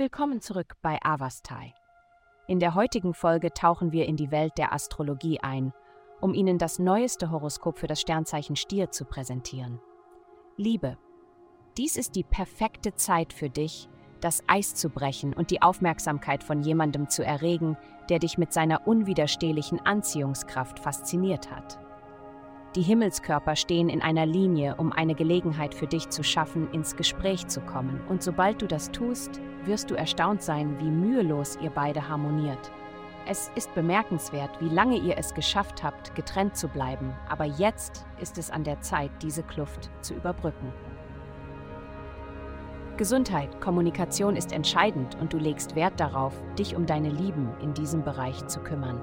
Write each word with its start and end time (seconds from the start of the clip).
Willkommen 0.00 0.40
zurück 0.40 0.76
bei 0.80 0.98
Avastai. 1.02 1.74
In 2.46 2.58
der 2.58 2.74
heutigen 2.74 3.12
Folge 3.12 3.52
tauchen 3.52 3.92
wir 3.92 4.06
in 4.06 4.16
die 4.16 4.30
Welt 4.30 4.56
der 4.56 4.72
Astrologie 4.72 5.40
ein, 5.40 5.74
um 6.22 6.32
Ihnen 6.32 6.56
das 6.56 6.78
neueste 6.78 7.30
Horoskop 7.30 7.78
für 7.78 7.86
das 7.86 8.00
Sternzeichen 8.00 8.56
Stier 8.56 8.90
zu 8.90 9.04
präsentieren. 9.04 9.78
Liebe. 10.56 10.96
Dies 11.76 11.98
ist 11.98 12.16
die 12.16 12.24
perfekte 12.24 12.94
Zeit 12.94 13.34
für 13.34 13.50
dich, 13.50 13.90
das 14.22 14.42
Eis 14.46 14.74
zu 14.74 14.88
brechen 14.88 15.34
und 15.34 15.50
die 15.50 15.60
Aufmerksamkeit 15.60 16.44
von 16.44 16.62
jemandem 16.62 17.10
zu 17.10 17.22
erregen, 17.22 17.76
der 18.08 18.20
dich 18.20 18.38
mit 18.38 18.54
seiner 18.54 18.86
unwiderstehlichen 18.86 19.84
Anziehungskraft 19.84 20.78
fasziniert 20.78 21.50
hat. 21.50 21.78
Die 22.76 22.82
Himmelskörper 22.82 23.56
stehen 23.56 23.88
in 23.88 24.00
einer 24.00 24.26
Linie, 24.26 24.76
um 24.76 24.92
eine 24.92 25.16
Gelegenheit 25.16 25.74
für 25.74 25.88
dich 25.88 26.08
zu 26.08 26.22
schaffen, 26.22 26.70
ins 26.70 26.94
Gespräch 26.94 27.48
zu 27.48 27.60
kommen. 27.60 28.00
Und 28.08 28.22
sobald 28.22 28.62
du 28.62 28.68
das 28.68 28.92
tust, 28.92 29.40
wirst 29.64 29.90
du 29.90 29.96
erstaunt 29.96 30.40
sein, 30.40 30.78
wie 30.78 30.90
mühelos 30.90 31.58
ihr 31.60 31.70
beide 31.70 32.08
harmoniert. 32.08 32.70
Es 33.26 33.50
ist 33.56 33.74
bemerkenswert, 33.74 34.50
wie 34.60 34.68
lange 34.68 34.98
ihr 34.98 35.18
es 35.18 35.34
geschafft 35.34 35.82
habt, 35.82 36.14
getrennt 36.14 36.56
zu 36.56 36.68
bleiben, 36.68 37.12
aber 37.28 37.44
jetzt 37.44 38.06
ist 38.20 38.38
es 38.38 38.52
an 38.52 38.62
der 38.62 38.80
Zeit, 38.82 39.10
diese 39.20 39.42
Kluft 39.42 39.90
zu 40.00 40.14
überbrücken. 40.14 40.72
Gesundheit, 42.96 43.60
Kommunikation 43.60 44.36
ist 44.36 44.52
entscheidend 44.52 45.16
und 45.20 45.32
du 45.32 45.38
legst 45.38 45.74
Wert 45.74 45.98
darauf, 45.98 46.34
dich 46.56 46.76
um 46.76 46.86
deine 46.86 47.10
Lieben 47.10 47.48
in 47.60 47.74
diesem 47.74 48.04
Bereich 48.04 48.46
zu 48.46 48.60
kümmern. 48.60 49.00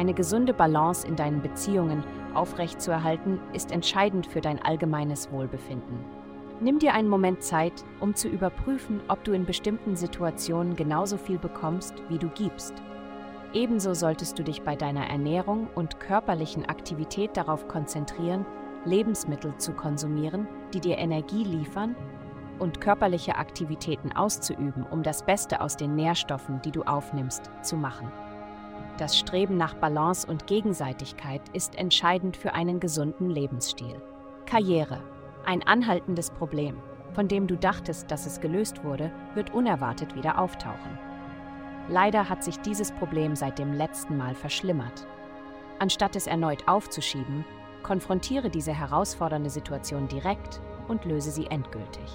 Eine 0.00 0.14
gesunde 0.14 0.54
Balance 0.54 1.06
in 1.06 1.14
deinen 1.14 1.42
Beziehungen 1.42 2.02
aufrechtzuerhalten, 2.32 3.38
ist 3.52 3.70
entscheidend 3.70 4.26
für 4.26 4.40
dein 4.40 4.58
allgemeines 4.62 5.30
Wohlbefinden. 5.30 5.98
Nimm 6.58 6.78
dir 6.78 6.94
einen 6.94 7.10
Moment 7.10 7.42
Zeit, 7.42 7.84
um 8.00 8.14
zu 8.14 8.28
überprüfen, 8.28 9.02
ob 9.08 9.22
du 9.24 9.32
in 9.32 9.44
bestimmten 9.44 9.96
Situationen 9.96 10.74
genauso 10.74 11.18
viel 11.18 11.36
bekommst, 11.36 12.02
wie 12.08 12.16
du 12.16 12.30
gibst. 12.30 12.72
Ebenso 13.52 13.92
solltest 13.92 14.38
du 14.38 14.42
dich 14.42 14.62
bei 14.62 14.74
deiner 14.74 15.06
Ernährung 15.06 15.68
und 15.74 16.00
körperlichen 16.00 16.64
Aktivität 16.64 17.36
darauf 17.36 17.68
konzentrieren, 17.68 18.46
Lebensmittel 18.86 19.54
zu 19.58 19.74
konsumieren, 19.74 20.48
die 20.72 20.80
dir 20.80 20.96
Energie 20.96 21.44
liefern 21.44 21.94
und 22.58 22.80
körperliche 22.80 23.36
Aktivitäten 23.36 24.12
auszuüben, 24.12 24.86
um 24.90 25.02
das 25.02 25.26
Beste 25.26 25.60
aus 25.60 25.76
den 25.76 25.94
Nährstoffen, 25.94 26.62
die 26.62 26.70
du 26.70 26.84
aufnimmst, 26.84 27.50
zu 27.60 27.76
machen. 27.76 28.10
Das 28.98 29.18
Streben 29.18 29.56
nach 29.56 29.74
Balance 29.74 30.26
und 30.26 30.46
Gegenseitigkeit 30.46 31.42
ist 31.52 31.76
entscheidend 31.76 32.36
für 32.36 32.54
einen 32.54 32.80
gesunden 32.80 33.30
Lebensstil. 33.30 34.00
Karriere. 34.46 35.02
Ein 35.46 35.62
anhaltendes 35.66 36.30
Problem, 36.30 36.76
von 37.14 37.28
dem 37.28 37.46
du 37.46 37.56
dachtest, 37.56 38.10
dass 38.10 38.26
es 38.26 38.40
gelöst 38.40 38.84
wurde, 38.84 39.10
wird 39.34 39.54
unerwartet 39.54 40.14
wieder 40.14 40.38
auftauchen. 40.38 40.98
Leider 41.88 42.28
hat 42.28 42.44
sich 42.44 42.58
dieses 42.60 42.92
Problem 42.92 43.34
seit 43.34 43.58
dem 43.58 43.72
letzten 43.72 44.16
Mal 44.16 44.34
verschlimmert. 44.34 45.06
Anstatt 45.78 46.14
es 46.14 46.26
erneut 46.26 46.68
aufzuschieben, 46.68 47.44
konfrontiere 47.82 48.50
diese 48.50 48.72
herausfordernde 48.72 49.50
Situation 49.50 50.06
direkt 50.08 50.60
und 50.88 51.04
löse 51.04 51.30
sie 51.30 51.46
endgültig. 51.46 52.10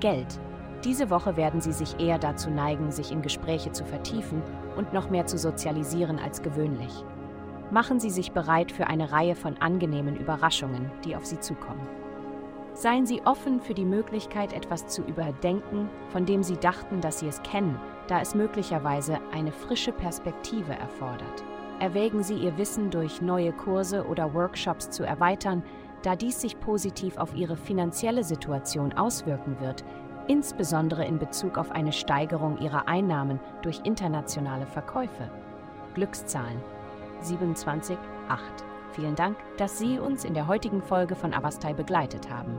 Geld. 0.00 0.40
Diese 0.84 1.10
Woche 1.10 1.36
werden 1.36 1.60
Sie 1.60 1.72
sich 1.72 2.00
eher 2.00 2.18
dazu 2.18 2.50
neigen, 2.50 2.90
sich 2.90 3.12
in 3.12 3.20
Gespräche 3.20 3.70
zu 3.72 3.84
vertiefen 3.84 4.42
und 4.76 4.94
noch 4.94 5.10
mehr 5.10 5.26
zu 5.26 5.36
sozialisieren 5.36 6.18
als 6.18 6.42
gewöhnlich. 6.42 7.04
Machen 7.70 8.00
Sie 8.00 8.10
sich 8.10 8.32
bereit 8.32 8.72
für 8.72 8.86
eine 8.86 9.12
Reihe 9.12 9.34
von 9.34 9.58
angenehmen 9.58 10.16
Überraschungen, 10.16 10.90
die 11.04 11.14
auf 11.14 11.26
Sie 11.26 11.38
zukommen. 11.38 11.86
Seien 12.72 13.04
Sie 13.04 13.20
offen 13.26 13.60
für 13.60 13.74
die 13.74 13.84
Möglichkeit, 13.84 14.54
etwas 14.54 14.86
zu 14.86 15.02
überdenken, 15.02 15.90
von 16.08 16.24
dem 16.24 16.42
Sie 16.42 16.56
dachten, 16.56 17.02
dass 17.02 17.18
Sie 17.18 17.28
es 17.28 17.42
kennen, 17.42 17.78
da 18.08 18.20
es 18.20 18.34
möglicherweise 18.34 19.18
eine 19.32 19.52
frische 19.52 19.92
Perspektive 19.92 20.72
erfordert. 20.72 21.44
Erwägen 21.78 22.22
Sie 22.22 22.36
Ihr 22.36 22.56
Wissen 22.56 22.90
durch 22.90 23.20
neue 23.20 23.52
Kurse 23.52 24.06
oder 24.06 24.32
Workshops 24.32 24.88
zu 24.90 25.04
erweitern, 25.04 25.62
da 26.02 26.16
dies 26.16 26.40
sich 26.40 26.58
positiv 26.58 27.18
auf 27.18 27.34
Ihre 27.34 27.56
finanzielle 27.56 28.24
Situation 28.24 28.94
auswirken 28.94 29.60
wird, 29.60 29.84
insbesondere 30.30 31.04
in 31.04 31.18
Bezug 31.18 31.58
auf 31.58 31.72
eine 31.72 31.90
Steigerung 31.90 32.58
ihrer 32.58 32.86
Einnahmen 32.86 33.40
durch 33.62 33.80
internationale 33.82 34.64
Verkäufe. 34.64 35.28
Glückszahlen 35.94 36.60
27,8. 37.20 37.96
Vielen 38.92 39.16
Dank, 39.16 39.36
dass 39.56 39.78
Sie 39.78 39.98
uns 39.98 40.24
in 40.24 40.34
der 40.34 40.46
heutigen 40.46 40.82
Folge 40.82 41.16
von 41.16 41.34
Avastai 41.34 41.74
begleitet 41.74 42.30
haben. 42.30 42.56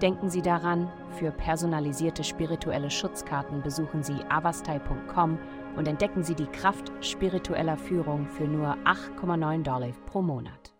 Denken 0.00 0.30
Sie 0.30 0.40
daran, 0.40 0.90
für 1.10 1.30
personalisierte 1.30 2.24
spirituelle 2.24 2.90
Schutzkarten 2.90 3.60
besuchen 3.60 4.02
Sie 4.02 4.16
avastai.com 4.30 5.38
und 5.76 5.88
entdecken 5.88 6.22
Sie 6.22 6.34
die 6.34 6.46
Kraft 6.46 6.90
spiritueller 7.02 7.76
Führung 7.76 8.26
für 8.28 8.44
nur 8.44 8.78
8,9 8.86 9.62
Dollar 9.62 9.90
pro 10.06 10.22
Monat. 10.22 10.72